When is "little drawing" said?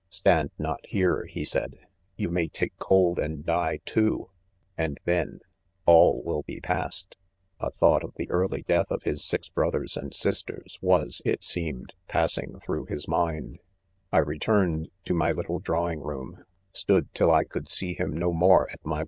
15.31-15.99